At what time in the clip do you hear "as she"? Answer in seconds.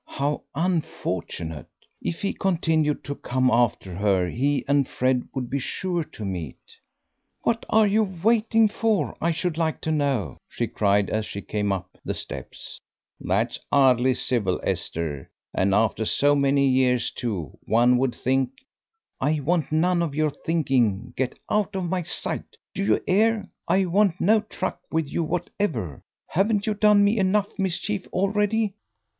11.11-11.39